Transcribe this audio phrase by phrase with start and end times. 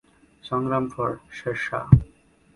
[0.43, 1.85] সংগ্রাম ফর শেরশাহ!